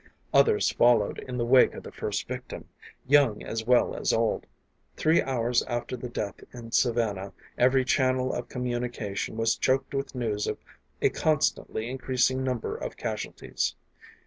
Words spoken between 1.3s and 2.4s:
the wake of the first